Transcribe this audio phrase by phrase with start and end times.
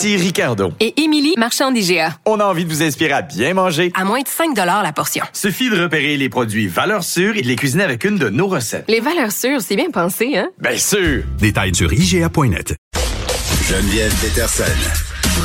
[0.00, 0.72] Ici Ricardo.
[0.80, 2.14] Et Émilie, marchand d'IGA.
[2.24, 3.92] On a envie de vous inspirer à bien manger.
[3.94, 5.22] À moins de 5 la portion.
[5.34, 8.46] Suffit de repérer les produits valeurs sûres et de les cuisiner avec une de nos
[8.46, 8.86] recettes.
[8.88, 10.48] Les valeurs sûres, c'est bien pensé, hein?
[10.58, 11.24] Bien sûr!
[11.38, 12.76] Détails sur IGA.net.
[13.68, 14.62] Geneviève Peterson.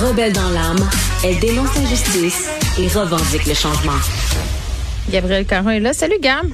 [0.02, 0.90] Rebelle dans l'âme,
[1.26, 2.50] elle dénonce l'injustice
[2.80, 4.00] et revendique le changement.
[5.10, 5.92] Gabriel Caron est là.
[5.92, 6.50] Salut, Gam.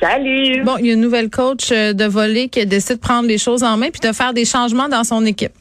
[0.00, 0.62] Salut.
[0.64, 3.36] Bon, il y a une nouvelle coach euh, de volley qui décide de prendre les
[3.36, 5.52] choses en main puis de faire des changements dans son équipe.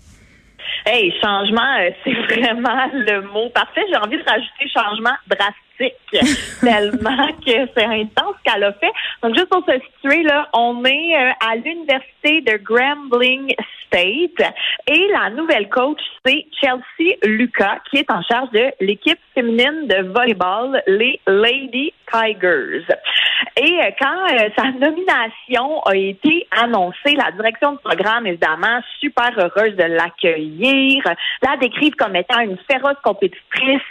[0.86, 3.86] Hey, changement, euh, c'est vraiment le mot parfait.
[3.90, 5.63] J'ai envie de rajouter changement drastique,
[6.62, 8.92] tellement que c'est intense ce qu'elle a fait.
[9.22, 13.54] Donc, juste pour se situer, on est euh, à l'université de Grambling
[13.88, 14.54] State
[14.88, 20.12] et la nouvelle coach, c'est Chelsea Lucas, qui est en charge de l'équipe féminine de
[20.14, 22.86] volleyball, les Lady Tigers.
[23.58, 29.32] Et euh, quand euh, sa nomination a été annoncée, la direction du programme, évidemment, super
[29.38, 31.04] heureuse de l'accueillir,
[31.42, 33.82] la décrive comme étant une féroce compétitrice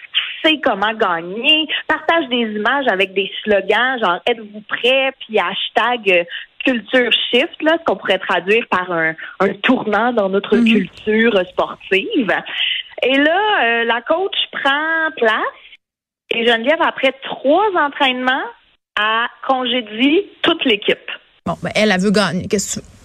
[0.45, 6.25] sait comment gagner, partage des images avec des slogans genre êtes-vous prêt, puis hashtag euh,
[6.65, 10.65] culture shift, là, ce qu'on pourrait traduire par un, un tournant dans notre Mhm.
[10.67, 12.33] culture sportive.
[13.03, 15.43] Et là, la coach prend place
[16.35, 18.45] et Geneviève, après trois entraînements,
[18.99, 21.11] a congédié toute l'équipe.
[21.45, 22.47] Bon, ben, elle, elle veut gagner.
[22.47, 23.02] Qu'est-ce que tu?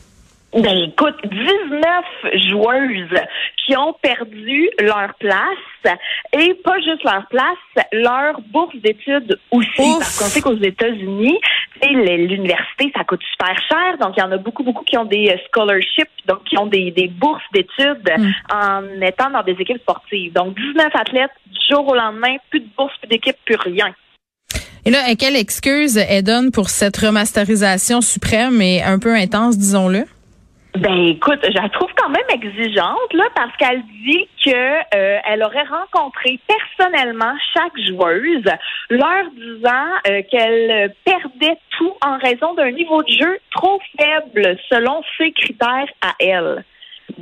[0.53, 3.19] Ben écoute, 19 joueuses
[3.65, 5.97] qui ont perdu leur place
[6.33, 9.69] et pas juste leur place, leur bourse d'études aussi.
[9.79, 9.99] Ouf.
[9.99, 11.37] Parce qu'on sait qu'aux États-Unis,
[11.83, 13.97] l'université, ça coûte super cher.
[13.99, 16.65] Donc, il y en a beaucoup, beaucoup qui ont des euh, scholarships, donc qui ont
[16.65, 18.31] des, des bourses d'études Mm.
[18.51, 20.33] en étant dans des équipes sportives.
[20.33, 23.93] Donc, 19 athlètes, du jour au lendemain, plus de bourse, plus d'équipe, plus rien.
[24.85, 30.05] Et là, quelle excuse elle donne pour cette remasterisation suprême et un peu intense, disons-le?
[30.77, 35.41] Ben écoute, je la trouve quand même exigeante là parce qu'elle dit que euh, elle
[35.41, 38.45] aurait rencontré personnellement chaque joueuse,
[38.91, 45.01] leur disant euh, qu'elle perdait tout en raison d'un niveau de jeu trop faible selon
[45.17, 46.63] ses critères à elle.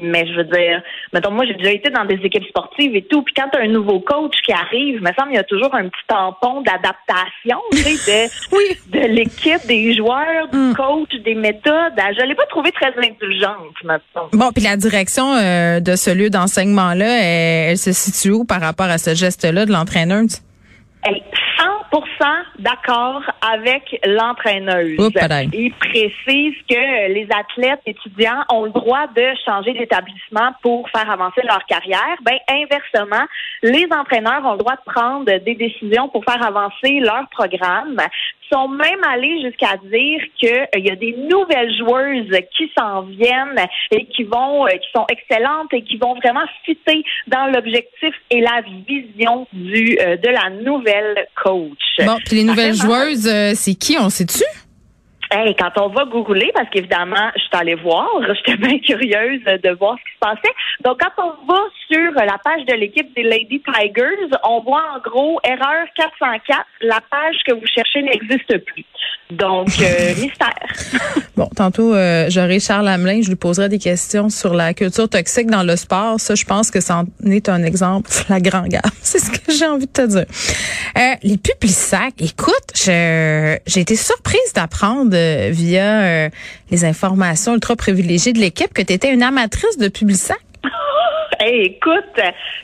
[0.01, 0.81] Mais je veux dire,
[1.13, 3.21] mettons, moi, j'ai déjà été dans des équipes sportives et tout.
[3.23, 5.73] Puis quand tu as un nouveau coach qui arrive, me semble il y a toujours
[5.75, 8.77] un petit tampon d'adaptation, tu sais, de, Oui.
[8.91, 10.73] de l'équipe, des joueurs, du Mm.
[10.75, 11.93] coach, des méthodes.
[11.97, 14.27] Je l'ai pas trouvé très indulgente, mettons.
[14.33, 18.61] Bon, puis la direction euh, de ce lieu d'enseignement-là, elle, elle se situe où par
[18.61, 20.41] rapport à ce geste-là de l'entraîneuse?
[21.57, 24.97] Elle est 100% d'accord avec l'entraîneuse.
[25.53, 31.41] Il précise que les athlètes étudiants ont le droit de changer d'établissement pour faire avancer
[31.43, 32.17] leur carrière.
[32.23, 33.25] Ben inversement,
[33.63, 38.01] les entraîneurs ont le droit de prendre des décisions pour faire avancer leur programme.
[38.45, 43.65] Ils sont même allés jusqu'à dire qu'il y a des nouvelles joueuses qui s'en viennent
[43.91, 48.41] et qui vont, euh, qui sont excellentes et qui vont vraiment fitter dans l'objectif et
[48.41, 52.05] la vision du euh, de la nouvelle coach.
[52.05, 54.43] Bon, puis les nouvelles joueuses, euh, c'est qui, on sait-tu?
[55.31, 59.69] Hey, quand on va googler, parce qu'évidemment, je suis allée voir, j'étais bien curieuse de
[59.77, 60.55] voir ce qui se passait.
[60.83, 61.61] Donc, quand on va
[61.91, 67.01] sur la page de l'équipe des Lady Tigers, on voit en gros erreur 404, la
[67.09, 68.85] page que vous cherchez n'existe plus.
[69.31, 70.53] Donc, euh, mystère.
[71.35, 75.47] Bon, tantôt, euh, j'aurai Charles Hamelin, je lui poserai des questions sur la culture toxique
[75.49, 76.19] dans le sport.
[76.19, 78.81] Ça, je pense que ça en est un exemple flagrant, gars.
[79.01, 80.25] C'est ce que j'ai envie de te dire.
[80.97, 86.29] Euh, les publics-sacs, écoute, je- j'ai été surprise d'apprendre euh, via euh,
[86.69, 90.37] les informations ultra privilégiées de l'équipe que tu étais une amatrice de public-sacs.
[91.39, 92.19] Hey, écoute,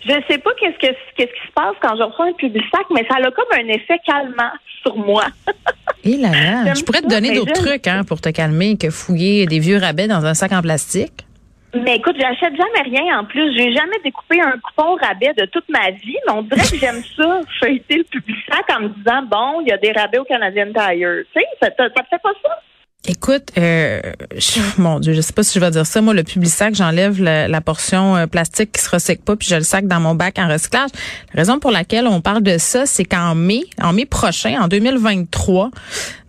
[0.05, 2.85] je sais pas qu'est-ce que qu'est-ce qui se passe quand je reçois un public sac,
[2.91, 4.51] mais ça a comme un effet calmant
[4.81, 5.25] sur moi.
[6.03, 8.77] Et là là, J'aime je pourrais te ça, donner d'autres trucs hein, pour te calmer
[8.77, 11.25] que fouiller des vieux rabais dans un sac en plastique.
[11.73, 13.55] Mais écoute, j'achète jamais rien en plus.
[13.55, 17.01] J'ai jamais découpé un coupon rabais de toute ma vie, mais on dirait que j'aime
[17.17, 20.25] ça, feuilleter le public sac en me disant bon, il y a des rabais au
[20.25, 21.23] Canadian Tire.
[21.33, 22.61] Tu sais, ça, ça, ça te fait pas ça?
[23.07, 23.99] Écoute, euh,
[24.77, 26.01] mon Dieu, je sais pas si je vais dire ça.
[26.01, 29.47] Moi, le public sac, j'enlève la, la portion euh, plastique qui se recycle pas, puis
[29.49, 30.91] je le sac dans mon bac en recyclage.
[31.33, 34.67] La raison pour laquelle on parle de ça, c'est qu'en mai, en mai prochain, en
[34.67, 35.71] 2023,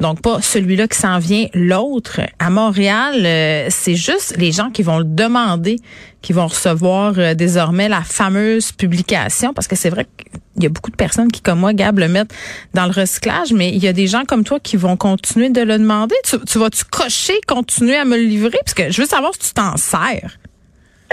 [0.00, 4.82] donc pas celui-là qui s'en vient, l'autre, à Montréal, euh, c'est juste les gens qui
[4.82, 5.76] vont le demander
[6.22, 10.68] qui vont recevoir euh, désormais la fameuse publication, parce que c'est vrai qu'il y a
[10.68, 12.32] beaucoup de personnes qui, comme moi, Gab, le mettent
[12.74, 15.60] dans le recyclage, mais il y a des gens comme toi qui vont continuer de
[15.60, 16.14] le demander.
[16.24, 18.58] Tu, tu vas-tu cocher, continuer à me le livrer?
[18.64, 20.38] Parce que je veux savoir si tu t'en sers.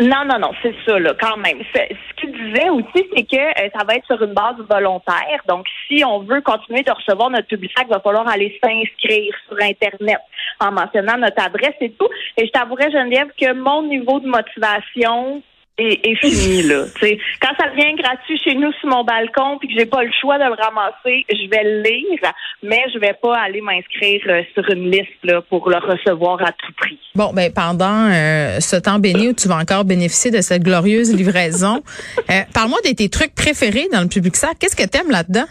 [0.02, 1.62] Non, non, non, c'est ça, là, quand même.
[1.74, 5.42] Ce qu'il disait aussi, c'est que euh, ça va être sur une base volontaire.
[5.48, 9.58] Donc, si on veut continuer de recevoir notre publicité, il va falloir aller s'inscrire sur
[9.62, 10.20] Internet
[10.62, 12.08] en mentionnant notre adresse et tout.
[12.38, 15.44] Et je t'avouerais, Geneviève, que mon niveau de motivation
[15.80, 16.86] est, fini là.
[17.42, 20.38] quand ça devient gratuit chez nous sur mon balcon puis que j'ai pas le choix
[20.38, 22.32] de le ramasser, je vais le lire,
[22.64, 26.52] mais je vais pas aller m'inscrire euh, sur une liste là, pour le recevoir à
[26.52, 27.00] tout prix.
[27.16, 31.16] Bon, ben pendant euh, ce temps béni où tu vas encore bénéficier de cette glorieuse
[31.16, 31.82] livraison,
[32.30, 34.58] euh, parle-moi de tes trucs préférés dans le public sac.
[34.60, 35.48] Qu'est-ce que t'aimes là-dedans?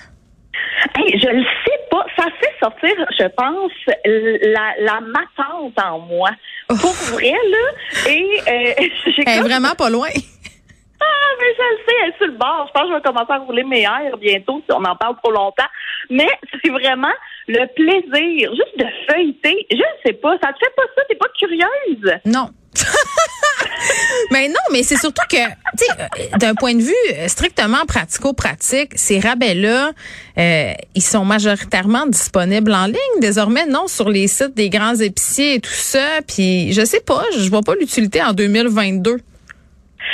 [0.97, 2.05] Hey, je le sais pas.
[2.17, 3.73] Ça fait sortir, je pense,
[4.05, 6.31] la, la matante en moi.
[6.69, 8.11] Pour vrai, là.
[8.11, 10.09] Et euh, j'ai Elle est vraiment pas loin.
[11.01, 12.67] Ah, mais je le sais, elle est sur le bord.
[12.69, 15.17] Je pense que je vais commencer à rouler mes airs bientôt si on en parle
[15.23, 15.69] trop longtemps.
[16.11, 16.29] Mais
[16.63, 17.13] c'est vraiment
[17.47, 19.67] le plaisir juste de feuilleter.
[19.71, 21.03] Je ne sais pas, ça te fait pas ça?
[21.09, 22.19] T'es pas curieuse?
[22.25, 22.51] Non.
[24.31, 28.93] mais non, mais c'est surtout que, tu sais, euh, d'un point de vue strictement pratico-pratique,
[28.97, 29.93] ces rabais-là,
[30.39, 35.55] euh, ils sont majoritairement disponibles en ligne désormais, non, sur les sites des grands épiciers
[35.55, 36.21] et tout ça.
[36.27, 39.19] Puis, je sais pas, je vois pas l'utilité en 2022.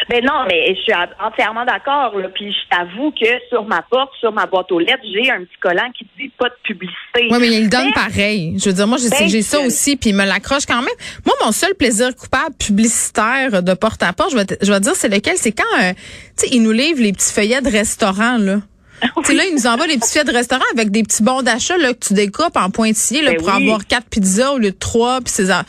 [0.08, 2.14] Ben non, mais je suis entièrement d'accord.
[2.34, 5.58] Puis je t'avoue que sur ma porte, sur ma boîte aux lettres, j'ai un petit
[5.60, 7.28] collant qui dit pas de publicité.
[7.30, 8.58] Oui, mais il donne pareil.
[8.58, 10.94] Je veux dire, moi, j'ai ben, ça aussi, puis il me l'accroche quand même.
[11.24, 14.94] Moi, mon seul plaisir coupable publicitaire de porte à porte, je vais, je vais dire,
[14.94, 15.36] c'est lequel?
[15.36, 18.56] C'est quand, euh, tu sais, ils nous livrent les petits feuillets de restaurant, là.
[19.02, 19.36] Oui.
[19.36, 21.92] Là, ils nous envoient les petits feuillets de restaurant avec des petits bons d'achat là,
[21.92, 25.20] que tu découpes en pointillés là, ben pour avoir quatre pizzas au lieu de trois.
[25.20, 25.64] Puis ça,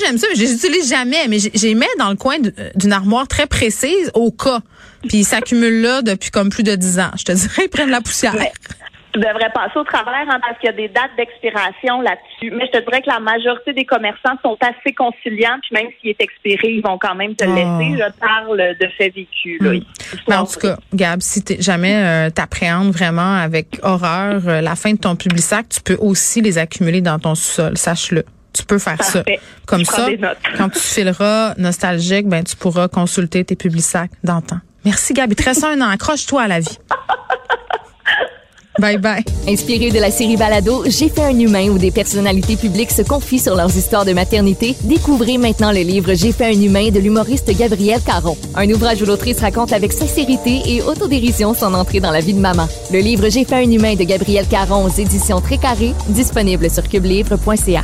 [0.00, 1.26] j'aime ça, mais je les utilise jamais.
[1.28, 2.36] Mais j'ai mets dans le coin
[2.74, 4.60] d'une armoire très précise au cas.
[5.08, 7.10] Puis ils s'accumulent là depuis comme plus de dix ans.
[7.18, 8.36] Je te dirais, ils prennent la poussière
[9.18, 12.52] devrait passer au travers hein, parce qu'il y a des dates d'expiration là-dessus.
[12.56, 16.10] Mais je te dirais que la majorité des commerçants sont assez conciliants, puis même s'il
[16.10, 17.54] est expiré, ils vont quand même te le ah.
[17.54, 18.02] laisser.
[18.02, 19.58] Je parle de fait vécu.
[19.60, 20.32] Hmm.
[20.32, 24.98] en tout cas, Gab, si jamais euh, t'appréhendes vraiment avec horreur euh, la fin de
[24.98, 27.76] ton public sac, tu peux aussi les accumuler dans ton sous-sol.
[27.76, 28.24] Sache-le.
[28.52, 29.22] Tu peux faire ça.
[29.66, 30.08] Comme ça,
[30.56, 34.60] quand tu fileras nostalgique, ben tu pourras consulter tes publics sacs d'antan.
[34.84, 35.30] Merci, Gab.
[35.30, 35.88] Il te reste un an.
[35.90, 36.78] Accroche-toi à la vie.
[38.78, 39.24] Bye bye.
[39.48, 43.38] Inspiré de la série Balado, J'ai fait un humain où des personnalités publiques se confient
[43.38, 47.50] sur leurs histoires de maternité, découvrez maintenant le livre J'ai fait un humain de l'humoriste
[47.56, 48.36] Gabriel Caron.
[48.54, 52.40] Un ouvrage où l'autrice raconte avec sincérité et autodérision son entrée dans la vie de
[52.40, 52.68] maman.
[52.92, 55.58] Le livre J'ai fait un humain de Gabriel Caron aux éditions Très
[56.08, 57.82] disponible sur cubelivre.ca.